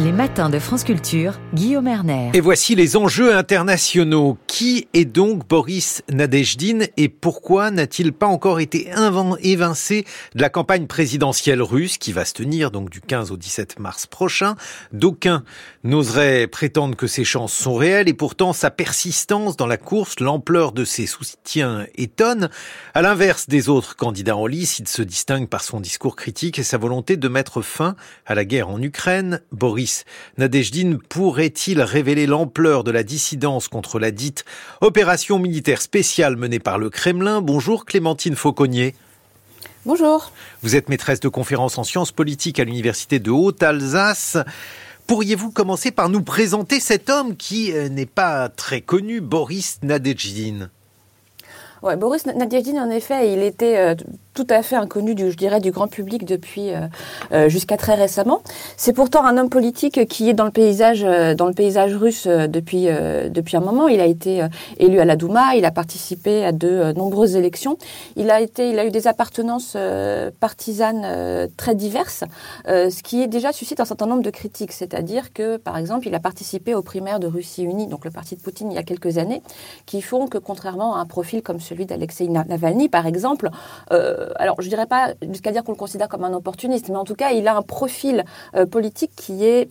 Les 0.00 0.12
matins 0.12 0.48
de 0.48 0.60
France 0.60 0.84
Culture, 0.84 1.40
Guillaume 1.54 1.88
Erner. 1.88 2.30
Et 2.32 2.40
voici 2.40 2.76
les 2.76 2.96
enjeux 2.96 3.34
internationaux. 3.34 4.38
Qui 4.46 4.86
est 4.94 5.04
donc 5.04 5.48
Boris 5.48 6.02
Nadejdin 6.08 6.86
et 6.96 7.08
pourquoi 7.08 7.72
n'a-t-il 7.72 8.12
pas 8.12 8.28
encore 8.28 8.60
été 8.60 8.88
évincé 9.42 10.04
de 10.36 10.40
la 10.40 10.50
campagne 10.50 10.86
présidentielle 10.86 11.62
russe 11.62 11.98
qui 11.98 12.12
va 12.12 12.24
se 12.24 12.32
tenir 12.32 12.70
donc 12.70 12.90
du 12.90 13.00
15 13.00 13.32
au 13.32 13.36
17 13.36 13.80
mars 13.80 14.06
prochain? 14.06 14.54
D'aucuns 14.92 15.42
n'oseraient 15.82 16.46
prétendre 16.46 16.94
que 16.94 17.08
ses 17.08 17.24
chances 17.24 17.52
sont 17.52 17.74
réelles 17.74 18.08
et 18.08 18.14
pourtant 18.14 18.52
sa 18.52 18.70
persistance 18.70 19.56
dans 19.56 19.66
la 19.66 19.78
course, 19.78 20.20
l'ampleur 20.20 20.70
de 20.70 20.84
ses 20.84 21.06
soutiens 21.06 21.86
étonne. 21.96 22.50
À 22.94 23.02
l'inverse 23.02 23.48
des 23.48 23.68
autres 23.68 23.96
candidats 23.96 24.36
en 24.36 24.46
lice, 24.46 24.78
il 24.78 24.86
se 24.86 25.02
distingue 25.02 25.48
par 25.48 25.64
son 25.64 25.80
discours 25.80 26.14
critique 26.14 26.60
et 26.60 26.64
sa 26.64 26.78
volonté 26.78 27.16
de 27.16 27.28
mettre 27.28 27.62
fin 27.62 27.96
à 28.26 28.36
la 28.36 28.44
guerre 28.44 28.68
en 28.68 28.80
Ukraine. 28.80 29.40
Boris 29.50 29.87
Nadejdin 30.36 30.98
pourrait-il 31.08 31.80
révéler 31.80 32.26
l'ampleur 32.26 32.84
de 32.84 32.90
la 32.90 33.02
dissidence 33.02 33.68
contre 33.68 33.98
la 33.98 34.10
dite 34.10 34.44
opération 34.80 35.38
militaire 35.38 35.82
spéciale 35.82 36.36
menée 36.36 36.58
par 36.58 36.78
le 36.78 36.90
Kremlin? 36.90 37.40
Bonjour 37.40 37.84
Clémentine 37.84 38.36
Fauconnier. 38.36 38.94
Bonjour. 39.86 40.32
Vous 40.62 40.76
êtes 40.76 40.88
maîtresse 40.88 41.20
de 41.20 41.28
conférences 41.28 41.78
en 41.78 41.84
sciences 41.84 42.12
politiques 42.12 42.60
à 42.60 42.64
l'université 42.64 43.18
de 43.18 43.30
Haute-Alsace. 43.30 44.36
Pourriez-vous 45.06 45.50
commencer 45.50 45.90
par 45.90 46.10
nous 46.10 46.22
présenter 46.22 46.80
cet 46.80 47.08
homme 47.08 47.36
qui 47.36 47.72
euh, 47.72 47.88
n'est 47.88 48.04
pas 48.04 48.50
très 48.50 48.82
connu, 48.82 49.22
Boris 49.22 49.78
Nadejdin? 49.82 50.68
Ouais, 51.82 51.96
Boris 51.96 52.26
Nadejdin, 52.26 52.82
en 52.82 52.90
effet, 52.90 53.32
il 53.32 53.42
était 53.42 53.78
euh, 53.78 53.94
tout 54.38 54.46
à 54.50 54.62
fait 54.62 54.76
inconnu, 54.76 55.16
du, 55.16 55.32
je 55.32 55.36
dirais, 55.36 55.58
du 55.58 55.72
grand 55.72 55.88
public 55.88 56.24
depuis 56.24 56.70
euh, 56.70 56.86
euh, 57.32 57.48
jusqu'à 57.48 57.76
très 57.76 57.94
récemment. 57.94 58.40
C'est 58.76 58.92
pourtant 58.92 59.24
un 59.24 59.36
homme 59.36 59.50
politique 59.50 60.06
qui 60.06 60.30
est 60.30 60.32
dans 60.32 60.44
le 60.44 60.52
paysage, 60.52 61.02
euh, 61.02 61.34
dans 61.34 61.48
le 61.48 61.54
paysage 61.54 61.96
russe 61.96 62.28
depuis 62.28 62.86
depuis 63.30 63.56
un 63.56 63.60
moment. 63.60 63.88
Il 63.88 64.00
a 64.00 64.06
été 64.06 64.46
élu 64.78 65.00
à 65.00 65.04
la 65.04 65.16
Douma, 65.16 65.56
il 65.56 65.64
a 65.64 65.72
participé 65.72 66.44
à 66.44 66.52
de 66.52 66.92
nombreuses 66.92 67.34
élections. 67.34 67.78
Il 68.14 68.30
a 68.30 68.40
été, 68.40 68.70
il 68.70 68.78
a 68.78 68.86
eu 68.86 68.90
des 68.90 69.08
appartenances 69.08 69.76
partisanes 70.38 71.48
très 71.56 71.74
diverses, 71.74 72.22
ce 72.66 73.02
qui 73.02 73.26
déjà 73.26 73.52
suscite 73.52 73.80
un 73.80 73.84
certain 73.84 74.06
nombre 74.06 74.22
de 74.22 74.30
critiques. 74.30 74.72
C'est-à-dire 74.72 75.32
que, 75.32 75.56
par 75.56 75.76
exemple, 75.76 76.06
il 76.06 76.14
a 76.14 76.20
participé 76.20 76.74
aux 76.74 76.82
primaires 76.82 77.18
de 77.18 77.26
Russie 77.26 77.64
Unie, 77.64 77.88
donc 77.88 78.04
le 78.04 78.10
parti 78.10 78.36
de 78.36 78.40
Poutine, 78.40 78.70
il 78.70 78.74
y 78.74 78.78
a 78.78 78.84
quelques 78.84 79.18
années, 79.18 79.42
qui 79.86 80.00
font 80.00 80.28
que, 80.28 80.38
contrairement 80.38 80.94
à 80.94 81.00
un 81.00 81.06
profil 81.06 81.42
comme 81.42 81.60
celui 81.60 81.86
d'Alexei 81.86 82.28
Navalny, 82.28 82.88
par 82.88 83.06
exemple, 83.06 83.50
alors 84.36 84.60
je 84.60 84.68
dirais 84.68 84.86
pas 84.86 85.14
jusqu'à 85.30 85.52
dire 85.52 85.64
qu'on 85.64 85.72
le 85.72 85.78
considère 85.78 86.08
comme 86.08 86.24
un 86.24 86.32
opportuniste, 86.32 86.88
mais 86.88 86.96
en 86.96 87.04
tout 87.04 87.14
cas, 87.14 87.30
il 87.30 87.46
a 87.48 87.56
un 87.56 87.62
profil 87.62 88.24
euh, 88.54 88.66
politique 88.66 89.12
qui 89.16 89.44
est 89.44 89.70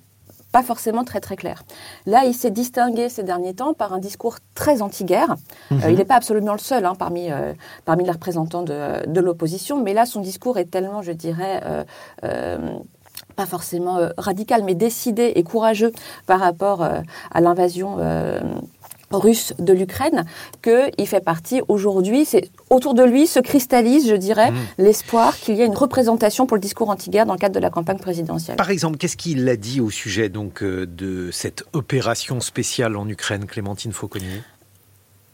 pas 0.51 0.63
forcément 0.63 1.03
très 1.03 1.19
très 1.19 1.35
clair. 1.35 1.63
Là, 2.05 2.23
il 2.25 2.33
s'est 2.33 2.51
distingué 2.51 3.09
ces 3.09 3.23
derniers 3.23 3.53
temps 3.53 3.73
par 3.73 3.93
un 3.93 3.99
discours 3.99 4.37
très 4.55 4.81
anti-guerre. 4.81 5.35
Euh, 5.71 5.75
mhm. 5.75 5.81
il 5.89 5.95
n'est 5.97 6.05
pas 6.05 6.15
absolument 6.15 6.53
le 6.53 6.59
seul 6.59 6.85
hein, 6.85 6.95
parmi, 6.97 7.29
parmi 7.85 8.05
les 8.05 8.11
représentants 8.11 8.63
de, 8.63 9.19
l'opposition, 9.19 9.81
mais 9.81 9.93
là, 9.93 10.05
son 10.05 10.21
discours 10.21 10.57
est 10.57 10.71
tellement, 10.71 11.01
je 11.01 11.11
dirais, 11.11 11.61
pas 13.35 13.45
forcément 13.45 13.99
radical, 14.17 14.63
mais 14.63 14.73
décidé 14.73 15.33
et 15.35 15.43
courageux 15.43 15.91
par 16.25 16.39
rapport 16.39 16.81
à 16.83 17.41
l'invasion 17.41 17.97
russe 19.11 19.53
de 19.59 19.73
l'Ukraine 19.73 20.25
qu'il 20.61 21.07
fait 21.07 21.23
partie 21.23 21.61
aujourd'hui, 21.67 22.25
c'est 22.25 22.49
autour 22.69 22.93
de 22.93 23.03
lui 23.03 23.27
se 23.27 23.39
cristallise, 23.39 24.09
je 24.09 24.15
dirais, 24.15 24.51
mmh. 24.51 24.55
l'espoir 24.79 25.37
qu'il 25.37 25.55
y 25.55 25.61
ait 25.61 25.65
une 25.65 25.75
représentation 25.75 26.45
pour 26.45 26.57
le 26.57 26.61
discours 26.61 26.89
anti-guerre 26.89 27.25
dans 27.25 27.33
le 27.33 27.39
cadre 27.39 27.55
de 27.55 27.59
la 27.59 27.69
campagne 27.69 27.99
présidentielle. 27.99 28.57
Par 28.57 28.69
exemple, 28.69 28.97
qu'est-ce 28.97 29.17
qu'il 29.17 29.47
a 29.47 29.55
dit 29.55 29.79
au 29.79 29.89
sujet 29.89 30.29
donc 30.29 30.61
euh, 30.63 30.85
de 30.85 31.29
cette 31.31 31.63
opération 31.73 32.39
spéciale 32.39 32.95
en 32.97 33.07
Ukraine, 33.07 33.45
Clémentine 33.45 33.91
Fauconnier? 33.91 34.41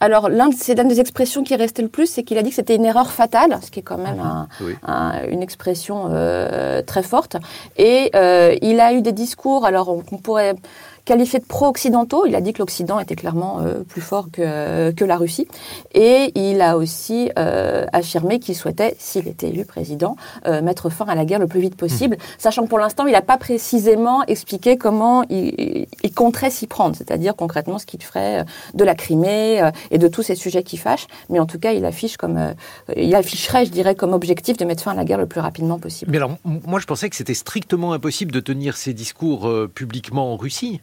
Alors, 0.00 0.28
l'un 0.28 0.48
de 0.48 0.82
des 0.82 1.00
expressions 1.00 1.44
qui 1.44 1.54
est 1.54 1.56
resté 1.56 1.80
le 1.80 1.88
plus, 1.88 2.06
c'est 2.06 2.24
qu'il 2.24 2.36
a 2.36 2.42
dit 2.42 2.50
que 2.50 2.56
c'était 2.56 2.76
une 2.76 2.84
erreur 2.84 3.10
fatale, 3.10 3.58
ce 3.62 3.70
qui 3.70 3.80
est 3.80 3.82
quand 3.82 3.96
même 3.96 4.22
mmh. 4.60 5.30
une 5.30 5.42
expression 5.42 6.08
euh, 6.10 6.82
très 6.82 7.02
forte. 7.02 7.36
Et 7.78 8.10
euh, 8.14 8.54
il 8.60 8.80
a 8.80 8.92
eu 8.92 9.00
des 9.00 9.12
discours, 9.12 9.64
alors 9.64 9.88
on 9.88 10.18
pourrait 10.18 10.56
qualifié 11.04 11.38
de 11.38 11.44
pro-occidentaux. 11.44 12.26
Il 12.26 12.34
a 12.34 12.40
dit 12.40 12.52
que 12.52 12.58
l'Occident 12.58 12.98
était 12.98 13.16
clairement 13.16 13.60
euh, 13.60 13.82
plus 13.82 14.00
fort 14.00 14.28
que, 14.32 14.90
que 14.90 15.04
la 15.04 15.16
Russie. 15.16 15.46
Et 15.92 16.32
il 16.34 16.60
a 16.60 16.76
aussi 16.76 17.30
euh, 17.38 17.86
affirmé 17.92 18.38
qu'il 18.38 18.54
souhaitait, 18.54 18.96
s'il 18.98 19.28
était 19.28 19.48
élu 19.48 19.64
président, 19.64 20.16
euh, 20.46 20.62
mettre 20.62 20.90
fin 20.90 21.04
à 21.06 21.14
la 21.14 21.24
guerre 21.24 21.38
le 21.38 21.46
plus 21.46 21.60
vite 21.60 21.76
possible, 21.76 22.16
mmh. 22.16 22.38
sachant 22.38 22.64
que 22.64 22.68
pour 22.68 22.78
l'instant, 22.78 23.06
il 23.06 23.12
n'a 23.12 23.22
pas 23.22 23.36
précisément 23.36 24.24
expliqué 24.24 24.76
comment 24.76 25.24
il, 25.28 25.86
il 26.02 26.14
compterait 26.14 26.50
s'y 26.50 26.66
prendre, 26.66 26.96
c'est-à-dire 26.96 27.36
concrètement 27.36 27.78
ce 27.78 27.86
qu'il 27.86 28.02
ferait 28.02 28.44
de 28.74 28.84
la 28.84 28.94
Crimée 28.94 29.70
et 29.90 29.98
de 29.98 30.08
tous 30.08 30.22
ces 30.22 30.34
sujets 30.34 30.62
qui 30.62 30.76
fâchent. 30.76 31.06
Mais 31.28 31.38
en 31.38 31.46
tout 31.46 31.58
cas, 31.58 31.72
il 31.72 31.84
affiche 31.84 32.16
comme, 32.16 32.54
il 32.96 33.14
afficherait, 33.14 33.66
je 33.66 33.70
dirais, 33.70 33.94
comme 33.94 34.12
objectif 34.12 34.56
de 34.56 34.64
mettre 34.64 34.82
fin 34.82 34.92
à 34.92 34.94
la 34.94 35.04
guerre 35.04 35.18
le 35.18 35.26
plus 35.26 35.40
rapidement 35.40 35.78
possible. 35.78 36.10
Mais 36.10 36.16
alors, 36.16 36.32
moi, 36.44 36.80
je 36.80 36.86
pensais 36.86 37.10
que 37.10 37.16
c'était 37.16 37.34
strictement 37.34 37.92
impossible 37.92 38.32
de 38.32 38.40
tenir 38.40 38.76
ces 38.76 38.92
discours 38.92 39.50
publiquement 39.74 40.32
en 40.32 40.36
Russie. 40.36 40.80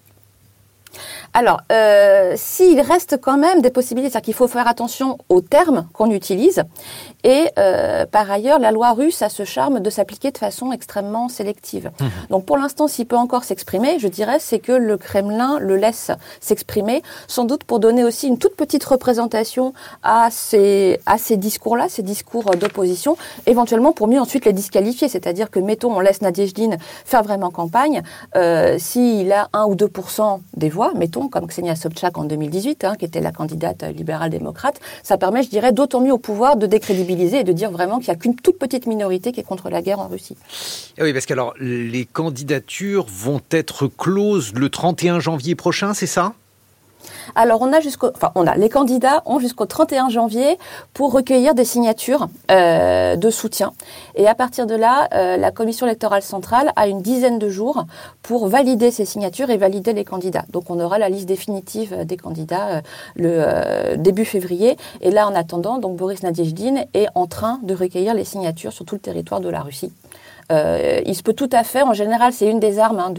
Alors, 1.33 1.61
euh, 1.71 2.33
s'il 2.35 2.79
reste 2.81 3.19
quand 3.21 3.37
même 3.37 3.61
des 3.61 3.69
possibilités, 3.69 4.11
c'est-à-dire 4.11 4.25
qu'il 4.25 4.33
faut 4.33 4.47
faire 4.47 4.67
attention 4.67 5.17
aux 5.29 5.41
termes 5.41 5.87
qu'on 5.93 6.11
utilise. 6.11 6.63
Et 7.23 7.45
euh, 7.59 8.05
par 8.05 8.29
ailleurs, 8.29 8.59
la 8.59 8.71
loi 8.71 8.91
russe 8.93 9.21
a 9.21 9.29
ce 9.29 9.45
charme 9.45 9.79
de 9.79 9.89
s'appliquer 9.89 10.31
de 10.31 10.37
façon 10.37 10.71
extrêmement 10.71 11.29
sélective. 11.29 11.91
Mmh. 11.99 12.05
Donc 12.29 12.45
pour 12.45 12.57
l'instant, 12.57 12.87
s'il 12.87 13.05
peut 13.05 13.15
encore 13.17 13.43
s'exprimer, 13.43 13.99
je 13.99 14.07
dirais, 14.07 14.37
c'est 14.39 14.59
que 14.59 14.71
le 14.71 14.97
Kremlin 14.97 15.59
le 15.59 15.75
laisse 15.75 16.11
s'exprimer, 16.39 17.03
sans 17.27 17.45
doute 17.45 17.63
pour 17.63 17.79
donner 17.79 18.03
aussi 18.03 18.27
une 18.27 18.37
toute 18.37 18.55
petite 18.55 18.83
représentation 18.83 19.73
à 20.03 20.29
ces, 20.31 20.99
à 21.05 21.17
ces 21.17 21.37
discours-là, 21.37 21.87
ces 21.89 22.03
discours 22.03 22.43
d'opposition, 22.55 23.17
éventuellement 23.45 23.91
pour 23.91 24.07
mieux 24.07 24.19
ensuite 24.19 24.45
les 24.45 24.53
disqualifier. 24.53 25.09
C'est-à-dire 25.09 25.51
que, 25.51 25.59
mettons, 25.59 25.95
on 25.95 25.99
laisse 25.99 26.21
Nadiejdin 26.21 26.77
faire 27.05 27.23
vraiment 27.23 27.51
campagne, 27.51 28.01
euh, 28.35 28.77
s'il 28.79 29.31
a 29.31 29.49
1 29.53 29.65
ou 29.65 29.75
2% 29.75 30.39
des 30.55 30.69
voix, 30.69 30.80
mettons, 30.95 31.27
comme 31.29 31.47
Ksenia 31.47 31.75
Sobchak 31.75 32.17
en 32.17 32.25
2018, 32.25 32.83
hein, 32.83 32.95
qui 32.97 33.05
était 33.05 33.21
la 33.21 33.31
candidate 33.31 33.83
libérale-démocrate, 33.83 34.79
ça 35.03 35.17
permet, 35.17 35.43
je 35.43 35.49
dirais, 35.49 35.71
d'autant 35.71 36.01
mieux 36.01 36.13
au 36.13 36.17
pouvoir 36.17 36.57
de 36.57 36.65
décrédibiliser 36.65 37.39
et 37.39 37.43
de 37.43 37.53
dire 37.53 37.71
vraiment 37.71 37.99
qu'il 37.99 38.09
n'y 38.09 38.15
a 38.15 38.15
qu'une 38.15 38.35
toute 38.35 38.57
petite 38.57 38.87
minorité 38.87 39.31
qui 39.31 39.39
est 39.39 39.43
contre 39.43 39.69
la 39.69 39.81
guerre 39.81 39.99
en 39.99 40.07
Russie. 40.07 40.37
Eh 40.97 41.03
oui, 41.03 41.13
parce 41.13 41.25
que 41.25 41.33
alors 41.33 41.53
les 41.59 42.05
candidatures 42.05 43.05
vont 43.07 43.41
être 43.51 43.87
closes 43.87 44.53
le 44.53 44.69
31 44.69 45.19
janvier 45.19 45.55
prochain, 45.55 45.93
c'est 45.93 46.07
ça? 46.07 46.33
Alors, 47.35 47.61
on 47.61 47.71
a 47.73 47.79
jusqu'au, 47.79 48.09
enfin, 48.15 48.31
on 48.35 48.47
a 48.47 48.55
les 48.55 48.69
candidats 48.69 49.23
ont 49.25 49.39
jusqu'au 49.39 49.65
31 49.65 50.09
janvier 50.09 50.57
pour 50.93 51.11
recueillir 51.11 51.55
des 51.55 51.65
signatures 51.65 52.27
euh, 52.49 53.15
de 53.15 53.29
soutien. 53.29 53.73
Et 54.15 54.27
à 54.27 54.35
partir 54.35 54.67
de 54.67 54.75
là, 54.75 55.07
euh, 55.13 55.37
la 55.37 55.51
commission 55.51 55.85
électorale 55.85 56.21
centrale 56.21 56.71
a 56.75 56.87
une 56.87 57.01
dizaine 57.01 57.39
de 57.39 57.49
jours 57.49 57.85
pour 58.21 58.47
valider 58.47 58.91
ces 58.91 59.05
signatures 59.05 59.49
et 59.49 59.57
valider 59.57 59.93
les 59.93 60.05
candidats. 60.05 60.45
Donc, 60.51 60.69
on 60.69 60.79
aura 60.79 60.99
la 60.99 61.09
liste 61.09 61.27
définitive 61.27 62.05
des 62.05 62.17
candidats 62.17 62.81
euh, 63.17 63.91
le 63.91 63.97
début 63.97 64.25
février. 64.25 64.77
Et 65.01 65.11
là, 65.11 65.27
en 65.27 65.35
attendant, 65.35 65.77
donc 65.77 65.95
Boris 65.95 66.23
Nadiejdin 66.23 66.83
est 66.93 67.07
en 67.15 67.27
train 67.27 67.59
de 67.63 67.73
recueillir 67.73 68.13
les 68.13 68.25
signatures 68.25 68.73
sur 68.73 68.85
tout 68.85 68.95
le 68.95 69.01
territoire 69.01 69.41
de 69.41 69.49
la 69.49 69.61
Russie. 69.61 69.91
Euh, 70.51 71.01
il 71.05 71.15
se 71.15 71.23
peut 71.23 71.33
tout 71.33 71.49
à 71.51 71.63
fait, 71.63 71.81
en 71.81 71.93
général, 71.93 72.33
c'est 72.33 72.49
une 72.49 72.59
des 72.59 72.79
armes 72.79 72.99
hein, 72.99 73.13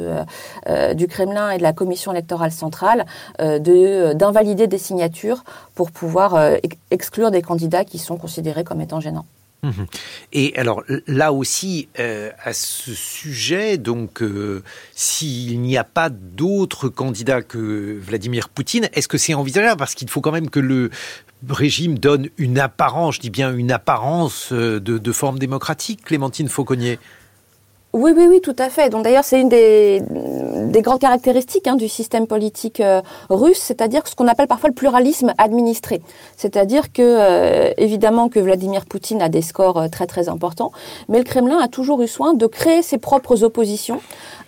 euh, 0.69 0.95
du 0.95 1.07
Kremlin 1.07 1.51
et 1.51 1.59
de 1.59 1.63
la 1.63 1.73
Commission 1.73 2.13
électorale 2.13 2.53
centrale, 2.53 3.07
euh, 3.41 3.59
de, 3.59 4.13
d'invalider 4.13 4.67
des 4.67 4.79
signatures 4.79 5.45
pour 5.75 5.91
pouvoir 5.91 6.39
exclure 6.91 7.31
des 7.31 7.43
candidats 7.43 7.85
qui 7.85 7.99
sont 7.99 8.17
considérés 8.17 8.65
comme 8.65 8.81
étant 8.81 9.01
gênants. 9.01 9.27
Mhm. 9.63 9.87
Et 10.33 10.53
alors 10.57 10.83
là 11.07 11.33
aussi, 11.33 11.89
à 11.97 12.53
ce 12.53 12.93
sujet, 12.95 13.79
donc, 13.79 14.23
s'il 14.95 15.61
n'y 15.61 15.77
a 15.79 15.85
pas 15.85 16.11
d'autres 16.11 16.89
candidats 16.89 17.43
que 17.43 17.97
Vladimir 18.01 18.49
Poutine, 18.49 18.89
est-ce 18.93 19.09
que 19.09 19.19
c'est 19.19 19.35
envisageable? 19.35 19.79
Parce 19.79 19.95
qu'il 19.95 20.11
faut 20.11 20.21
quand 20.21 20.33
même 20.33 20.51
que 20.51 20.61
le 20.61 20.91
régime 21.49 21.99
donne 21.99 22.29
une 22.39 22.59
apparence, 22.59 23.17
je 23.17 23.21
dis 23.21 23.31
bien 23.31 23.55
une 23.55 23.71
apparence 23.71 24.53
de 24.53 25.13
forme 25.13 25.39
démocratique, 25.39 26.03
Clémentine 26.05 26.49
Fauconnier. 26.49 26.99
Oui, 27.95 28.13
oui, 28.17 28.25
oui, 28.27 28.41
tout 28.41 28.57
à 28.59 28.71
fait. 28.71 28.89
Donc 28.89 29.05
d'ailleurs, 29.05 29.23
c'est 29.23 29.39
une 29.39 29.51
des, 29.51 30.01
des, 30.01 30.81
grandes 30.81 31.01
caractéristiques 31.01 31.67
hein, 31.67 31.77
du 31.77 31.89
système 31.89 32.27
politique 32.27 32.81
euh, 32.81 33.03
russe, 33.29 33.59
c'est-à-dire 33.59 34.09
ce 34.09 34.17
qu'on 34.17 34.29
appelle 34.29 34.47
parfois 34.47 34.71
le 34.71 34.75
pluralisme 34.75 35.35
administré. 35.37 36.01
C'est-à-dire 36.39 36.91
que, 36.91 37.03
euh, 37.03 37.71
évidemment, 37.77 38.31
que 38.31 38.41
Vladimir 38.41 38.87
Poutine 38.87 39.21
a 39.21 39.29
des 39.29 39.43
scores 39.43 39.77
euh, 39.77 39.89
très 39.89 40.07
très 40.07 40.31
importants, 40.31 40.73
mais 41.11 41.19
le 41.19 41.25
Kremlin 41.25 41.59
a 41.59 41.69
toujours 41.69 42.01
eu 42.01 42.09
soin 42.09 42.33
de 42.33 42.47
créer 42.47 42.81
ses 42.81 42.97
propres 42.97 43.45
oppositions, 43.45 44.01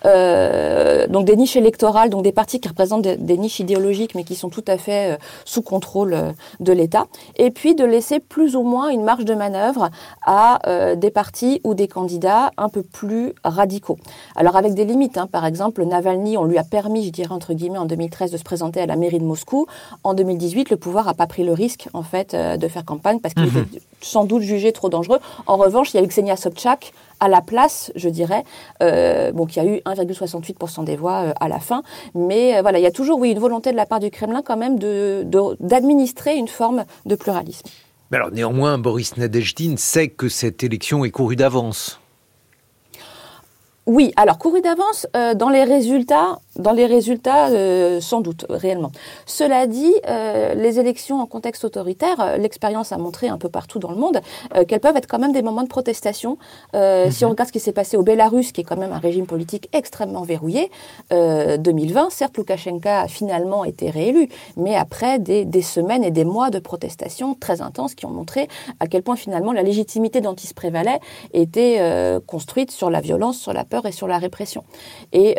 donc 0.03 1.25
des 1.25 1.35
niches 1.35 1.55
électorales, 1.55 2.09
donc 2.09 2.23
des 2.23 2.31
partis 2.31 2.59
qui 2.59 2.67
représentent 2.67 3.03
des, 3.03 3.37
niches 3.37 3.59
idéologiques, 3.59 4.13
mais 4.13 4.23
qui 4.23 4.35
sont 4.35 4.49
tout 4.49 4.63
à 4.67 4.77
fait 4.77 5.17
sous 5.45 5.63
contrôle 5.63 6.15
de 6.59 6.73
l'État, 6.73 7.07
et 7.37 7.49
puis 7.49 7.73
de 7.73 7.83
laisser 7.83 8.19
plus 8.19 8.55
ou 8.55 8.61
moins 8.61 8.89
une 8.89 9.03
marge 9.03 9.25
de 9.25 9.33
manœuvre 9.33 9.89
à 10.23 10.59
des 10.95 11.09
partis 11.09 11.59
ou 11.63 11.73
des 11.73 11.87
candidats 11.87 12.51
un 12.57 12.69
peu 12.69 12.83
plus 12.83 13.34
radicaux. 13.43 13.97
Alors 14.35 14.55
avec 14.55 14.73
des 14.73 14.85
limites, 14.85 15.17
hein. 15.17 15.27
par 15.27 15.45
exemple, 15.45 15.83
Navalny 15.83 16.37
on 16.37 16.45
lui 16.45 16.57
a 16.57 16.63
permis, 16.63 17.05
je 17.05 17.11
dirais 17.11 17.33
entre 17.33 17.53
guillemets, 17.53 17.77
en 17.77 17.85
2013 17.85 18.31
de 18.31 18.37
se 18.37 18.43
présenter 18.43 18.81
à 18.81 18.85
la 18.85 18.95
mairie 18.95 19.19
de 19.19 19.25
Moscou. 19.25 19.67
En 20.03 20.13
2018, 20.13 20.69
le 20.69 20.77
pouvoir 20.77 21.05
n'a 21.05 21.13
pas 21.13 21.27
pris 21.27 21.43
le 21.43 21.53
risque 21.53 21.87
en 21.93 22.03
fait 22.03 22.35
de 22.35 22.67
faire 22.67 22.85
campagne 22.85 23.19
parce 23.19 23.33
qu'il 23.33 23.51
mhm. 23.51 23.65
était 23.73 23.81
sans 24.01 24.25
doute 24.25 24.41
jugé 24.41 24.71
trop 24.71 24.89
dangereux. 24.89 25.19
En 25.47 25.57
revanche, 25.57 25.93
il 25.93 25.97
y 25.97 25.99
a 25.99 26.03
eu 26.03 26.07
Ksenia 26.07 26.35
Sobchak 26.35 26.93
à 27.19 27.27
la 27.27 27.41
place, 27.41 27.91
je 27.95 28.09
dirais, 28.09 28.43
euh, 28.83 29.31
bon, 29.31 29.45
qui 29.45 29.59
a 29.59 29.65
eu 29.65 29.77
1,68% 29.85 30.83
des 30.83 30.95
voix 30.95 31.33
à 31.39 31.47
la 31.47 31.59
fin. 31.59 31.83
Mais 32.13 32.61
voilà, 32.61 32.79
il 32.79 32.83
y 32.83 32.87
a 32.87 32.91
toujours, 32.91 33.19
oui, 33.19 33.31
une 33.31 33.39
volonté 33.39 33.71
de 33.71 33.77
la 33.77 33.85
part 33.85 33.99
du 33.99 34.09
Kremlin 34.11 34.41
quand 34.43 34.57
même 34.57 34.77
d'administrer 34.79 36.33
de, 36.33 36.39
une 36.39 36.47
forme 36.47 36.85
de 37.05 37.15
pluralisme. 37.15 37.67
Mais 38.11 38.17
alors 38.17 38.31
néanmoins, 38.31 38.77
Boris 38.77 39.17
Nadezhdin 39.17 39.75
sait 39.77 40.09
que 40.09 40.29
cette 40.29 40.63
élection 40.63 41.05
est 41.05 41.11
courue 41.11 41.35
d'avance. 41.35 41.99
Oui, 43.87 44.13
alors 44.15 44.39
couru 44.39 44.61
d'avance 44.61 45.05
euh, 45.15 45.35
dans 45.35 45.49
les 45.49 45.63
résultats, 45.63 46.39
dans 46.57 46.71
les 46.71 46.85
résultats 46.85 47.49
euh, 47.49 47.99
sans 48.01 48.21
doute 48.21 48.45
réellement. 48.49 48.91
Cela 49.25 49.67
dit, 49.67 49.93
euh, 50.07 50.53
les 50.55 50.79
élections 50.79 51.19
en 51.19 51.25
contexte 51.25 51.65
autoritaire, 51.65 52.37
l'expérience 52.37 52.91
a 52.91 52.97
montré 52.97 53.27
un 53.27 53.37
peu 53.37 53.49
partout 53.49 53.79
dans 53.79 53.91
le 53.91 53.97
monde 53.97 54.21
qu'elles 54.67 54.79
peuvent 54.79 54.97
être 54.97 55.07
quand 55.07 55.19
même 55.19 55.31
des 55.31 55.41
moments 55.41 55.63
de 55.63 55.67
protestation. 55.67 56.37
Si 56.73 56.77
on 56.77 57.27
mhm. 57.27 57.31
regarde 57.31 57.47
ce 57.47 57.53
qui 57.53 57.59
s'est 57.59 57.71
passé 57.71 57.97
au 57.97 58.03
Bélarus, 58.03 58.51
qui 58.51 58.61
est 58.61 58.63
quand 58.63 58.77
même 58.77 58.93
un 58.93 58.99
régime 58.99 59.25
politique 59.25 59.69
extrêmement 59.73 60.21
verrouillé, 60.21 60.71
2020, 61.11 62.09
certes 62.09 62.37
Loukachenko 62.37 62.87
a 62.87 63.07
finalement 63.07 63.65
été 63.65 63.89
réélu, 63.89 64.29
mais 64.57 64.75
après 64.75 65.19
des, 65.19 65.45
des, 65.45 65.61
semaines 65.61 66.03
et 66.03 66.11
des 66.11 66.25
mois 66.25 66.49
de 66.49 66.59
protestations 66.59 67.33
très 67.35 67.61
intenses 67.61 67.95
qui 67.95 68.05
ont 68.05 68.11
montré 68.11 68.47
à 68.79 68.87
quel 68.87 69.03
point 69.03 69.15
finalement 69.15 69.51
la 69.51 69.63
légitimité 69.63 70.21
dont 70.21 70.35
il 70.35 70.47
se 70.47 70.53
prévalait 70.53 70.99
était 71.33 71.81
construite 72.27 72.71
sur 72.71 72.89
la 72.89 73.01
violence, 73.01 73.37
sur 73.37 73.53
la 73.53 73.65
peur 73.65 73.85
et 73.85 73.91
sur 73.91 74.07
la 74.07 74.17
répression. 74.17 74.63
Et 75.13 75.37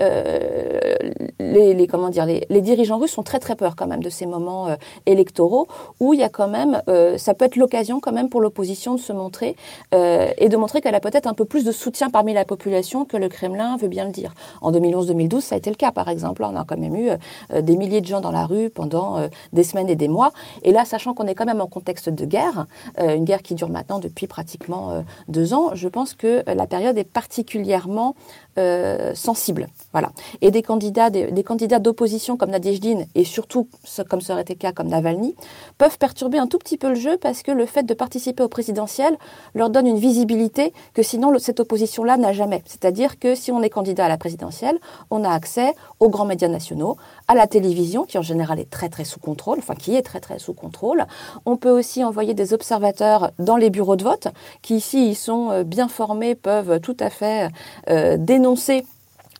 euh, 1.40 2.46
les, 2.50 2.60
dirigeants 2.60 2.98
russes 2.98 3.16
ont 3.18 3.22
très 3.22 3.38
très 3.38 3.56
peur 3.56 3.76
quand 3.76 3.86
même 3.86 4.02
de 4.02 4.10
ces 4.10 4.26
moments 4.26 4.68
euh, 4.68 4.76
électoraux 5.06 5.68
où 6.00 6.14
il 6.14 6.20
y 6.20 6.22
a 6.22 6.28
quand 6.28 6.48
même, 6.48 6.82
euh, 6.88 7.18
ça 7.18 7.34
peut 7.34 7.44
être 7.44 7.56
l'occasion 7.56 8.00
quand 8.00 8.12
même 8.12 8.28
pour 8.28 8.40
l'opposition 8.40 8.94
de 8.94 9.00
se 9.00 9.12
montrer 9.12 9.56
et 9.92 10.48
de 10.48 10.56
montrer 10.56 10.80
qu'elle 10.80 10.94
a 10.94 11.00
peut-être 11.00 11.26
un 11.26 11.34
peu 11.34 11.44
plus 11.44 11.64
de 11.64 11.72
soutien 11.72 12.10
parmi 12.10 12.32
la 12.32 12.44
population 12.44 13.04
que 13.04 13.16
le 13.16 13.28
Kremlin 13.28 13.76
veut 13.76 13.88
bien 13.88 14.04
le 14.04 14.10
dire. 14.10 14.34
En 14.60 14.72
2011-2012, 14.72 15.40
ça 15.40 15.54
a 15.54 15.58
été 15.58 15.70
le 15.70 15.76
cas 15.76 15.90
par 15.90 16.08
exemple. 16.08 16.44
On 16.44 16.56
a 16.56 16.64
quand 16.64 16.76
même 16.76 16.96
eu 16.96 17.10
des 17.60 17.76
milliers 17.76 18.00
de 18.00 18.06
gens 18.06 18.20
dans 18.20 18.30
la 18.30 18.46
rue 18.46 18.70
pendant 18.70 19.28
des 19.52 19.64
semaines 19.64 19.88
et 19.88 19.96
des 19.96 20.08
mois. 20.08 20.32
Et 20.62 20.72
là, 20.72 20.84
sachant 20.84 21.14
qu'on 21.14 21.26
est 21.26 21.34
quand 21.34 21.46
même 21.46 21.60
en 21.60 21.66
contexte 21.66 22.10
de 22.10 22.24
guerre, 22.24 22.66
une 22.98 23.24
guerre 23.24 23.42
qui 23.42 23.54
dure 23.54 23.68
maintenant 23.68 23.98
depuis 23.98 24.26
pratiquement 24.26 25.04
deux 25.28 25.54
ans, 25.54 25.70
je 25.74 25.88
pense 25.88 26.14
que 26.14 26.42
la 26.46 26.66
période 26.66 26.98
est 26.98 27.10
particulièrement 27.10 28.14
euh, 28.58 29.14
sensibles. 29.14 29.68
Voilà. 29.92 30.10
Et 30.40 30.50
des 30.50 30.62
candidats, 30.62 31.10
des, 31.10 31.42
candidats 31.42 31.78
d'opposition 31.78 32.36
comme 32.36 32.50
Nadezhdin 32.50 33.04
et 33.14 33.24
surtout, 33.24 33.68
comme 34.08 34.20
ça 34.20 34.32
aurait 34.32 34.42
été 34.42 34.54
le 34.54 34.58
cas 34.58 34.72
comme 34.72 34.88
Navalny, 34.88 35.34
peuvent 35.78 35.98
perturber 35.98 36.38
un 36.38 36.46
tout 36.46 36.58
petit 36.58 36.76
peu 36.76 36.88
le 36.88 36.94
jeu 36.94 37.16
parce 37.16 37.42
que 37.42 37.50
le 37.50 37.66
fait 37.66 37.84
de 37.84 37.94
participer 37.94 38.42
au 38.42 38.48
présidentiel 38.48 39.16
leur 39.54 39.70
donne 39.70 39.86
une 39.86 39.98
visibilité 39.98 40.72
que 40.94 41.02
sinon 41.02 41.36
cette 41.38 41.60
opposition-là 41.60 42.16
n'a 42.16 42.32
jamais. 42.32 42.62
C'est-à-dire 42.66 43.18
que 43.18 43.34
si 43.34 43.52
on 43.52 43.62
est 43.62 43.70
candidat 43.70 44.06
à 44.06 44.08
la 44.08 44.16
présidentielle, 44.16 44.78
on 45.10 45.24
a 45.24 45.30
accès 45.30 45.74
aux 46.00 46.08
grands 46.08 46.24
médias 46.24 46.48
nationaux, 46.48 46.96
à 47.28 47.34
la 47.34 47.46
télévision 47.46 48.04
qui 48.04 48.18
en 48.18 48.22
général 48.22 48.58
est 48.60 48.70
très 48.70 48.88
très 48.88 49.04
sous 49.04 49.20
contrôle, 49.20 49.58
enfin 49.58 49.74
qui 49.74 49.94
est 49.94 50.02
très 50.02 50.20
très 50.20 50.38
sous 50.38 50.54
contrôle. 50.54 51.04
On 51.44 51.56
peut 51.56 51.70
aussi 51.70 52.04
envoyer 52.04 52.34
des 52.34 52.52
observateurs 52.52 53.30
dans 53.38 53.56
les 53.56 53.70
bureaux 53.70 53.96
de 53.96 54.04
vote 54.04 54.28
qui 54.62 54.76
ici 54.76 55.14
sont 55.14 55.50
euh, 55.50 55.64
bien 55.64 55.88
formés, 55.88 56.34
peuvent 56.34 56.80
tout 56.80 56.96
à 57.00 57.10
fait 57.10 57.48
euh, 57.88 58.16
dénoncer 58.18 58.84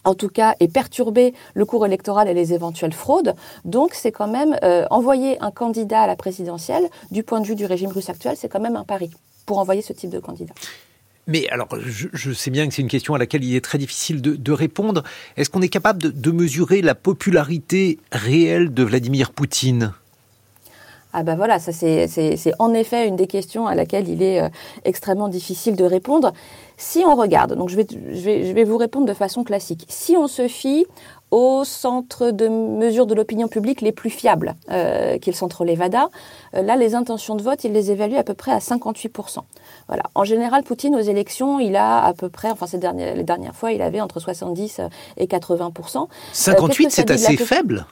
en 0.07 0.15
tout 0.15 0.29
cas, 0.29 0.55
et 0.61 0.69
perturber 0.69 1.35
le 1.55 1.65
cours 1.65 1.85
électoral 1.85 2.29
et 2.29 2.35
les 2.35 2.55
éventuelles 2.55 2.93
fraudes. 2.93 3.35
Donc, 3.65 3.93
c'est 3.93 4.13
quand 4.13 4.29
même 4.29 4.57
euh, 4.63 4.87
envoyer 4.91 5.37
un 5.43 5.51
candidat 5.51 6.03
à 6.03 6.07
la 6.07 6.15
présidentielle, 6.15 6.89
du 7.11 7.25
point 7.25 7.41
de 7.41 7.47
vue 7.47 7.57
du 7.57 7.67
régime 7.67 7.91
russe 7.91 8.09
actuel, 8.09 8.37
c'est 8.37 8.49
quand 8.49 8.61
même 8.61 8.77
un 8.77 8.85
pari 8.85 9.11
pour 9.47 9.59
envoyer 9.59 9.83
ce 9.83 9.93
type 9.93 10.11
de 10.11 10.21
candidat. 10.21 10.55
Mais 11.29 11.49
alors, 11.49 11.69
je, 11.81 12.33
sais 12.33 12.51
bien 12.51 12.69
que 12.69 12.75
c'est 12.75 12.83
une 12.83 12.89
question 12.89 13.15
à 13.15 13.19
laquelle 13.19 13.43
il 13.43 13.57
est 13.57 13.65
très 13.65 13.79
difficile 13.79 14.23
de, 14.23 14.53
répondre. 14.53 15.03
Est-ce 15.37 15.51
qu'on 15.51 15.63
est 15.63 15.69
capable 15.69 16.21
de 16.21 16.31
mesurer 16.31 16.83
la 16.83 16.95
popularité 16.95 17.99
réelle 18.13 18.73
de 18.73 18.85
Vladimir 18.85 19.33
Poutine? 19.33 19.93
Ah 21.19 21.23
ben 21.23 21.35
voilà, 21.35 21.59
ça 21.59 21.73
c'est 21.73 22.53
en 22.59 22.75
effet 22.75 23.09
une 23.09 23.17
des 23.17 23.27
questions 23.27 23.67
à 23.67 23.75
laquelle 23.75 24.07
il 24.07 24.23
est 24.23 24.43
euh, 24.43 24.51
extrêmement 24.85 25.29
difficile 25.29 25.75
de 25.75 25.85
répondre. 25.85 26.35
Si 26.77 27.05
on 27.07 27.17
regarde, 27.17 27.55
donc 27.55 27.71
je 27.71 27.77
vais, 27.77 28.65
vous 28.65 28.77
répondre 28.77 29.07
de 29.07 29.15
façon 29.15 29.43
classique. 29.43 29.87
Si 29.89 30.15
on 30.15 30.29
se 30.29 30.47
fie 30.47 30.85
au 31.31 31.65
centre 31.65 32.31
de 32.31 32.49
mesure 32.49 33.07
de 33.07 33.15
l'opinion 33.15 33.49
publique 33.49 33.81
les 33.81 33.93
plus 33.93 34.11
fiables, 34.11 34.55
euh, 34.71 35.19
qui 35.19 35.31
est 35.31 35.33
le 35.33 35.37
centre 35.37 35.65
Levada. 35.65 36.09
Euh, 36.55 36.63
là, 36.63 36.77
les 36.77 36.95
intentions 36.95 37.35
de 37.35 37.43
vote, 37.43 37.65
il 37.65 37.73
les 37.73 37.91
évalue 37.91 38.15
à 38.15 38.23
peu 38.23 38.35
près 38.35 38.53
à 38.53 38.59
58%. 38.59 39.39
Voilà. 39.89 40.05
En 40.15 40.25
général, 40.25 40.63
Poutine, 40.63 40.95
aux 40.95 41.01
élections, 41.01 41.59
il 41.59 41.77
a 41.77 42.03
à 42.05 42.13
peu 42.15 42.29
près, 42.29 42.51
enfin, 42.51 42.67
ces 42.67 42.79
dernières, 42.79 43.15
les 43.15 43.25
dernières 43.25 43.55
fois, 43.55 43.73
il 43.73 43.83
avait 43.83 44.01
entre 44.01 44.21
70 44.21 44.81
et 45.17 45.27
80%. 45.27 46.09
58, 46.33 46.91
c'est 46.91 47.11
assez 47.11 47.37
faible 47.37 47.87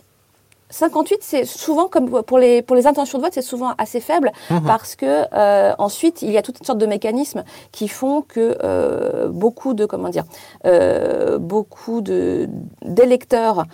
58, 0.74 1.18
c'est 1.20 1.44
souvent 1.44 1.86
comme 1.86 2.22
pour 2.24 2.38
les 2.38 2.60
pour 2.60 2.74
les 2.74 2.88
intentions 2.88 3.18
de 3.18 3.22
vote, 3.22 3.32
c'est 3.32 3.42
souvent 3.42 3.74
assez 3.78 4.00
faible 4.00 4.32
mhm. 4.50 4.64
parce 4.66 4.96
que 4.96 5.24
euh, 5.32 5.72
ensuite 5.78 6.20
il 6.22 6.32
y 6.32 6.36
a 6.36 6.42
toutes 6.42 6.66
sortes 6.66 6.80
de 6.80 6.86
mécanismes 6.86 7.44
qui 7.70 7.86
font 7.86 8.22
que 8.22 8.58
euh, 8.64 9.28
beaucoup 9.28 9.74
de 9.74 9.86
comment 9.86 10.08
dire 10.08 10.24
euh, 10.66 11.38
beaucoup 11.38 12.00
de 12.00 12.48
d'électeurs 12.82 13.66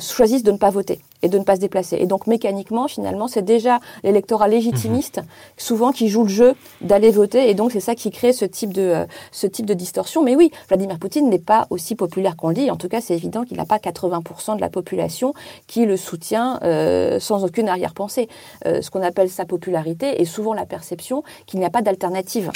choisissent 0.00 0.42
de 0.42 0.50
ne 0.52 0.58
pas 0.58 0.70
voter 0.70 1.00
et 1.24 1.28
de 1.28 1.38
ne 1.38 1.42
pas 1.42 1.56
se 1.56 1.60
déplacer. 1.60 1.96
Et 1.98 2.06
donc 2.06 2.26
mécaniquement, 2.26 2.86
finalement, 2.86 3.26
c'est 3.28 3.42
déjà 3.42 3.80
l'électorat 4.04 4.46
légitimiste, 4.46 5.18
mhm. 5.18 5.24
souvent 5.56 5.90
qui 5.90 6.08
joue 6.08 6.22
le 6.22 6.28
jeu 6.28 6.54
d'aller 6.82 7.10
voter, 7.10 7.48
et 7.48 7.54
donc 7.54 7.72
c'est 7.72 7.80
ça 7.80 7.94
qui 7.94 8.10
crée 8.10 8.32
ce 8.32 8.44
type 8.44 8.72
de 8.72 8.82
euh, 8.82 9.06
ce 9.32 9.46
type 9.46 9.66
de 9.66 9.74
distorsion. 9.74 10.22
Mais 10.22 10.36
oui, 10.36 10.50
Vladimir 10.68 10.98
Poutine 10.98 11.28
n'est 11.30 11.38
pas 11.38 11.66
aussi 11.70 11.94
populaire 11.94 12.36
qu'on 12.36 12.48
le 12.48 12.54
dit. 12.54 12.70
En 12.70 12.76
tout 12.76 12.88
cas, 12.88 13.00
c'est 13.00 13.14
évident 13.14 13.44
qu'il 13.44 13.56
n'a 13.56 13.64
pas 13.64 13.78
80% 13.78 14.56
de 14.56 14.60
la 14.60 14.68
population 14.68 15.32
qui 15.66 15.86
le 15.86 15.96
soutient 15.96 16.60
euh, 16.62 17.18
sans 17.18 17.42
aucune 17.42 17.68
arrière-pensée. 17.68 18.28
Euh, 18.66 18.82
ce 18.82 18.90
qu'on 18.90 19.02
appelle 19.02 19.30
sa 19.30 19.46
popularité 19.46 20.20
est 20.20 20.26
souvent 20.26 20.52
la 20.52 20.66
perception 20.66 21.22
qu'il 21.46 21.58
n'y 21.58 21.64
a 21.64 21.70
pas 21.70 21.80
d'alternative. 21.80 22.50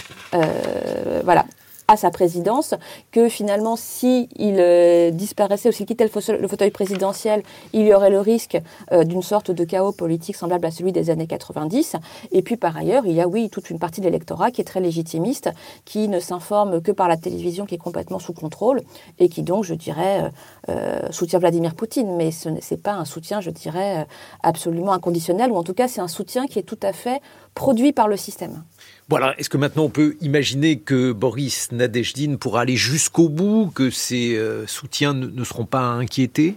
voilà 1.25 1.47
à 1.89 1.97
sa 1.97 2.11
présidence, 2.11 2.75
que 3.11 3.29
finalement, 3.31 3.75
si 3.77 4.29
il 4.37 4.57
euh, 4.59 5.11
disparaissait 5.11 5.71
ou 5.71 5.73
s'il 5.73 5.87
quittait 5.87 6.05
le, 6.05 6.49
fauteuil 6.49 6.71
présidentiel, 6.71 7.43
il 7.73 7.87
y 7.87 7.95
aurait 7.95 8.11
le 8.11 8.21
risque 8.21 8.59
euh, 8.93 9.05
d'une 9.05 9.23
sorte 9.23 9.51
de 9.51 9.65
chaos 9.65 9.93
politique 9.93 10.37
semblable 10.37 10.67
à 10.67 10.71
celui 10.71 10.93
des 10.93 11.09
années 11.09 11.27
90. 11.27 11.97
Et 12.31 12.43
puis 12.43 12.57
par 12.57 12.77
ailleurs, 12.77 13.07
il 13.07 13.13
y 13.13 13.23
a 13.23 13.27
oui 13.27 13.49
toute 13.49 13.71
une 13.71 13.79
partie 13.79 14.03
de 14.03 14.07
l'électorat 14.07 14.51
qui 14.51 14.61
est 14.61 14.65
très 14.65 14.81
légitimiste, 14.81 15.51
qui 15.87 16.09
ne 16.09 16.21
s'informe 16.21 16.83
que 16.83 16.93
par 16.93 17.09
la 17.09 17.17
télévision, 17.17 17.65
qui 17.65 17.75
est 17.75 17.79
complètement 17.79 18.19
sous 18.19 18.35
contrôle 18.35 18.83
et 19.19 19.31
qui 19.31 19.43
donc, 19.43 19.65
je 19.65 19.75
dirais, 19.75 20.31
euh, 20.69 21.01
soutient 21.11 21.39
Vladimir 21.39 21.75
Poutine. 21.75 22.17
Mais 22.17 22.31
ce 22.31 22.51
n'est 22.51 22.81
pas 22.83 22.93
un 22.93 23.07
soutien, 23.07 23.41
je 23.41 23.51
dirais, 23.51 24.07
absolument 24.43 24.93
inconditionnel, 24.93 25.51
ou 25.51 25.57
en 25.57 25.63
tout 25.63 25.75
cas, 25.75 25.89
c'est 25.89 26.03
un 26.03 26.09
soutien 26.09 26.47
qui 26.47 26.59
est 26.59 26.63
tout 26.63 26.79
à 26.83 26.93
fait 26.93 27.23
produit 27.59 27.93
par 27.93 28.07
le 28.07 28.17
système. 28.17 28.63
Voilà, 29.09 29.35
est-ce 29.39 29.51
que 29.51 29.57
maintenant 29.57 29.83
on 29.83 29.89
peut 29.91 30.17
imaginer 30.21 30.79
que 30.79 31.11
Boris 31.13 31.73
Nadezhdin 31.73 32.37
pourra 32.37 32.61
aller 32.61 32.77
jusqu'au 32.77 33.29
bout, 33.29 33.71
que 33.75 33.91
ses 33.91 34.37
euh, 34.37 34.65
soutiens 34.67 35.13
ne, 35.13 35.45
seront 35.45 35.65
pas 35.65 35.81
inquiétés? 35.81 36.55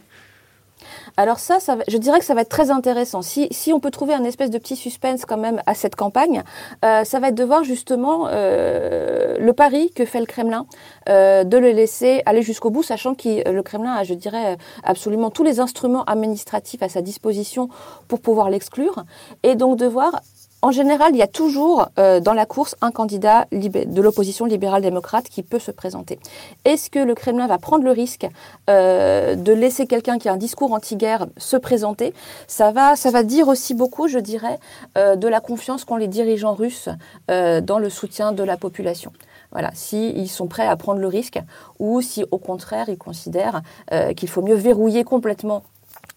Alors 1.17 1.39
ça, 1.39 1.59
ça 1.59 1.77
je 1.87 1.97
dirais 1.97 2.19
que 2.19 2.25
ça 2.25 2.35
va 2.35 2.41
être 2.41 2.49
très 2.49 2.69
intéressant. 2.69 3.23
Si, 3.23 3.47
si, 3.51 3.73
on 3.73 3.79
peut 3.79 3.89
trouver 3.89 4.13
un 4.13 4.23
espèce 4.23 4.51
de 4.51 4.59
petit 4.59 4.75
suspense 4.75 5.25
quand 5.25 5.37
même 5.37 5.61
à 5.65 5.73
cette 5.73 5.95
campagne, 5.95 6.43
euh, 6.85 7.03
ça 7.03 7.19
va 7.19 7.29
être 7.29 7.35
de 7.35 7.43
voir 7.43 7.63
justement 7.63 8.27
euh, 8.29 9.37
le 9.39 9.53
pari 9.53 9.91
que 9.91 10.05
fait 10.05 10.19
le 10.19 10.27
Kremlin 10.27 10.67
de 11.07 11.57
le 11.57 11.71
laisser 11.71 12.21
aller 12.27 12.43
jusqu'au 12.43 12.69
bout, 12.69 12.83
sachant 12.83 13.15
que 13.15 13.49
le 13.49 13.63
Kremlin 13.63 13.93
a, 13.93 14.03
je 14.03 14.13
dirais, 14.13 14.57
absolument 14.83 15.31
tous 15.31 15.43
les 15.43 15.59
instruments 15.59 16.03
administratifs 16.03 16.83
à 16.83 16.89
sa 16.89 17.01
disposition 17.01 17.69
pour 18.07 18.21
pouvoir 18.21 18.49
l'exclure, 18.49 19.03
et 19.43 19.55
donc 19.55 19.77
de 19.77 19.87
voir 19.87 20.21
en 20.63 20.71
général, 20.71 21.11
il 21.13 21.17
y 21.17 21.23
a 21.23 21.27
toujours 21.27 21.89
euh, 21.97 22.19
dans 22.19 22.33
la 22.33 22.45
course 22.45 22.75
un 22.81 22.91
candidat 22.91 23.47
de 23.51 24.01
l'opposition 24.01 24.45
libérale-démocrate 24.45 25.27
qui 25.27 25.41
peut 25.41 25.57
se 25.57 25.71
présenter. 25.71 26.19
Est-ce 26.65 26.91
que 26.91 26.99
le 26.99 27.15
Kremlin 27.15 27.47
va 27.47 27.57
prendre 27.57 27.83
le 27.83 27.89
risque 27.89 28.27
euh, 28.69 29.35
de 29.35 29.53
laisser 29.53 29.87
quelqu'un 29.87 30.19
qui 30.19 30.29
a 30.29 30.33
un 30.33 30.37
discours 30.37 30.71
anti-guerre 30.71 31.25
se 31.37 31.57
présenter? 31.57 32.13
Ça 32.47 32.71
va, 32.71 33.23
dire 33.23 33.47
aussi 33.47 33.73
beaucoup, 33.73 34.07
je 34.07 34.19
dirais, 34.19 34.59
euh, 34.99 35.15
de 35.15 35.27
la 35.27 35.39
confiance 35.39 35.83
qu'ont 35.83 35.95
les 35.95 36.07
dirigeants 36.07 36.53
russes 36.53 36.89
dans 37.27 37.79
le 37.79 37.89
soutien 37.89 38.31
de 38.31 38.43
la 38.43 38.57
population. 38.57 39.11
Voilà, 39.51 39.71
s'ils 39.73 40.29
sont 40.29 40.47
prêts 40.47 40.67
à 40.67 40.75
prendre 40.75 40.99
le 40.99 41.07
risque 41.07 41.39
ou 41.79 42.01
si 42.01 42.23
au 42.31 42.37
contraire 42.37 42.89
ils 42.89 42.97
considèrent 42.97 43.61
qu'il 44.15 44.29
faut 44.29 44.41
mieux 44.41 44.55
verrouiller 44.55 45.03
complètement 45.03 45.63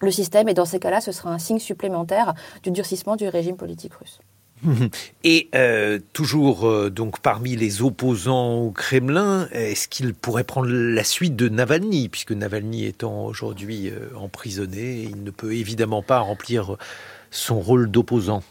le 0.00 0.10
système 0.10 0.48
et 0.48 0.54
dans 0.54 0.64
ces 0.64 0.78
cas-là, 0.78 1.00
ce 1.00 1.12
sera 1.12 1.30
un 1.30 1.38
signe 1.38 1.58
supplémentaire 1.58 2.34
du 2.62 2.70
durcissement 2.70 3.16
du 3.16 3.28
régime 3.28 3.56
politique 3.56 3.94
russe. 3.94 4.20
Et 5.24 5.48
euh, 5.54 5.98
toujours 6.12 6.68
euh, 6.68 6.90
donc 6.90 7.20
parmi 7.20 7.56
les 7.56 7.82
opposants 7.82 8.54
au 8.54 8.70
Kremlin, 8.70 9.48
est-ce 9.52 9.88
qu'il 9.88 10.14
pourrait 10.14 10.44
prendre 10.44 10.68
la 10.68 11.04
suite 11.04 11.36
de 11.36 11.48
Navalny, 11.48 12.08
puisque 12.08 12.32
Navalny 12.32 12.86
étant 12.86 13.24
aujourd'hui 13.24 13.90
euh, 13.90 14.08
emprisonné, 14.16 15.02
il 15.02 15.22
ne 15.22 15.30
peut 15.30 15.54
évidemment 15.54 16.02
pas 16.02 16.20
remplir 16.20 16.76
son 17.30 17.60
rôle 17.60 17.90
d'opposant? 17.90 18.42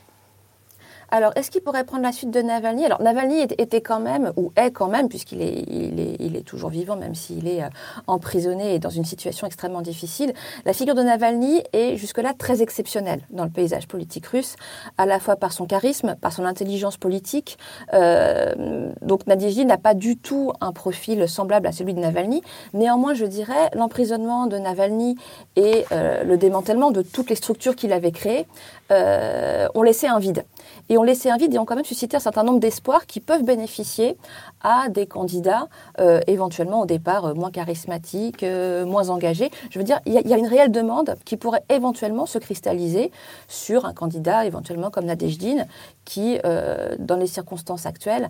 Alors, 1.14 1.32
est-ce 1.36 1.52
qu'il 1.52 1.62
pourrait 1.62 1.84
prendre 1.84 2.02
la 2.02 2.12
suite 2.12 2.32
de 2.32 2.42
Navalny? 2.42 2.86
Alors, 2.86 3.00
Navalny 3.00 3.42
était 3.42 3.82
quand 3.82 4.00
même, 4.00 4.34
ou 4.36 4.52
est 4.56 4.72
quand 4.72 4.88
même, 4.88 5.10
puisqu'il 5.10 5.44
est, 5.44 6.44
toujours 6.44 6.72
vivant, 6.72 6.96
même 6.96 7.14
s'il 7.14 7.48
est 7.48 7.62
euh, 7.62 7.68
emprisonné 8.08 8.74
et 8.74 8.80
dans 8.80 8.90
une 8.90 9.06
situation 9.06 9.46
extrêmement 9.46 9.84
difficile. 9.84 10.34
La 10.66 10.74
figure 10.74 10.96
de 10.96 11.04
Navalny 11.04 11.62
est 11.72 11.98
jusque-là 11.98 12.34
très 12.36 12.64
exceptionnelle 12.64 13.22
dans 13.30 13.44
le 13.44 13.52
paysage 13.52 13.88
politique 13.88 14.26
russe, 14.26 14.56
à 14.98 15.06
la 15.06 15.20
fois 15.20 15.36
par 15.36 15.54
son 15.54 15.68
charisme, 15.68 16.16
par 16.20 16.34
son 16.34 16.46
intelligence 16.46 16.98
politique. 16.98 17.60
Euh, 17.94 18.92
donc, 19.04 19.28
Nadezhdy 19.28 19.68
n'a 19.68 19.78
pas 19.78 19.94
du 19.94 20.18
tout 20.18 20.52
un 20.62 20.72
profil 20.72 21.30
semblable 21.30 21.68
à 21.68 21.72
celui 21.72 21.94
de 21.94 22.00
Navalny. 22.00 22.42
Néanmoins, 22.74 23.14
je 23.14 23.26
dirais, 23.26 23.70
l'emprisonnement 23.76 24.48
de 24.48 24.58
Navalny 24.58 25.16
et 25.58 25.86
euh, 25.92 26.24
le 26.24 26.38
démantèlement 26.38 26.90
de 26.90 27.04
toutes 27.04 27.30
les 27.30 27.36
structures 27.36 27.76
qu'il 27.76 27.94
avait 27.94 28.12
créées 28.12 28.48
ont 28.90 29.82
laissé 29.82 30.06
un 30.06 30.20
vide. 30.20 30.44
Et 30.90 30.98
ont 30.98 31.04
laissé 31.04 31.30
un 31.30 31.38
vide 31.38 31.54
et 31.54 31.60
ont 31.60 31.66
quand 31.66 31.76
même 31.76 31.86
suscité 31.86 32.18
un 32.18 32.22
certain 32.22 32.44
nombre 32.44 32.60
d'espoirs 32.60 33.06
qui 33.06 33.20
peuvent 33.20 33.44
bénéficier 33.44 34.18
à 34.62 34.90
des 34.90 35.06
candidats 35.06 35.68
euh, 36.00 36.20
éventuellement 36.28 36.82
au 36.82 36.86
départ 36.86 37.26
euh, 37.26 37.34
moins 37.34 37.52
charismatiques, 37.52 38.44
euh, 38.44 38.86
moins 38.86 39.10
engagés. 39.10 39.52
Je 39.70 39.80
veux 39.80 39.86
dire, 39.86 40.00
il 40.06 40.14
y, 40.14 40.34
a 40.34 40.38
une 40.38 40.48
réelle 40.48 40.72
demande 40.72 41.16
qui 41.26 41.38
pourrait 41.38 41.64
éventuellement 41.70 42.26
se 42.26 42.38
cristalliser 42.38 43.12
sur 43.48 43.86
un 43.86 43.94
candidat 43.94 44.46
éventuellement 44.46 44.90
comme 44.90 45.06
Nadejdim 45.06 45.66
qui, 46.06 46.38
dans 47.00 47.16
les 47.16 47.28
circonstances 47.28 47.86
actuelles, 47.86 48.30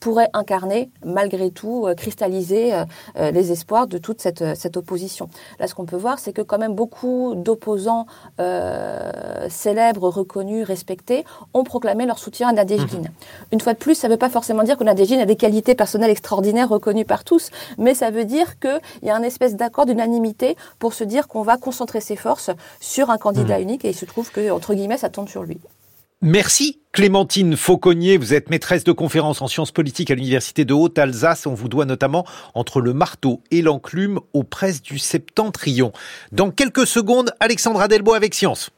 pourrait 0.00 0.28
incarner 0.32 0.90
malgré 1.04 1.50
tout, 1.50 1.86
cristalliser 1.96 2.72
les 3.16 3.52
espoirs 3.52 3.86
de 3.86 3.98
toute 3.98 4.20
cette, 4.20 4.56
cette 4.56 4.76
opposition. 4.76 5.28
Là, 5.60 5.68
ce 5.68 5.74
qu'on 5.74 5.84
peut 5.86 5.96
voir, 5.96 6.18
c'est 6.18 6.32
que 6.32 6.42
quand 6.42 6.58
même 6.58 6.74
beaucoup 6.74 7.34
d'opposants 7.36 8.06
célèbres, 9.48 10.08
reconnus, 10.08 10.66
respectés, 10.66 11.24
ont 11.54 11.64
proclamé 11.64 12.06
leur 12.06 12.18
soutien 12.18 12.48
à 12.48 12.52
Nadejdim. 12.52 12.98
Mmh. 12.98 13.52
Une 13.52 13.60
fois 13.60 13.74
de 13.74 13.78
plus, 13.78 13.94
ça 13.94 14.08
ne 14.08 14.12
veut 14.12 14.18
pas 14.18 14.30
forcément 14.30 14.62
dire 14.62 14.76
que 14.76 14.84
Nadejdim 14.84 15.18
a 15.18 15.26
des 15.26 15.36
qualités 15.36 15.74
personnelles 15.74 16.10
extraordinaires 16.10 16.68
reconnues 16.68 17.04
par 17.04 17.24
tous, 17.24 17.50
mais 17.78 17.94
ça 17.94 18.10
veut 18.10 18.24
dire 18.24 18.58
qu'il 18.58 18.80
y 19.02 19.10
a 19.10 19.16
un 19.16 19.22
espèce 19.22 19.56
d'accord 19.56 19.86
d'unanimité 19.86 20.56
pour 20.78 20.94
se 20.94 21.04
dire 21.04 21.28
qu'on 21.28 21.42
va 21.42 21.56
concentrer 21.56 22.00
ses 22.00 22.16
forces 22.16 22.50
sur 22.80 23.10
un 23.10 23.18
candidat 23.18 23.58
mmh. 23.58 23.62
unique 23.62 23.84
et 23.84 23.90
il 23.90 23.94
se 23.94 24.04
trouve 24.04 24.30
que, 24.30 24.50
entre 24.50 24.74
guillemets, 24.74 24.98
ça 24.98 25.10
tombe 25.10 25.28
sur 25.28 25.42
lui. 25.42 25.58
Merci 26.20 26.80
Clémentine 26.90 27.56
Fauconnier, 27.56 28.16
vous 28.16 28.34
êtes 28.34 28.50
maîtresse 28.50 28.82
de 28.82 28.90
conférences 28.90 29.40
en 29.40 29.46
sciences 29.46 29.70
politiques 29.70 30.10
à 30.10 30.16
l'Université 30.16 30.64
de 30.64 30.74
Haute-Alsace. 30.74 31.46
On 31.46 31.54
vous 31.54 31.68
doit 31.68 31.84
notamment 31.84 32.26
entre 32.54 32.80
le 32.80 32.92
marteau 32.92 33.40
et 33.52 33.62
l'enclume 33.62 34.18
aux 34.32 34.42
presses 34.42 34.82
du 34.82 34.98
Septentrion. 34.98 35.92
Dans 36.32 36.50
quelques 36.50 36.88
secondes, 36.88 37.32
Alexandra 37.38 37.86
Delbo 37.86 38.14
avec 38.14 38.34
Science. 38.34 38.70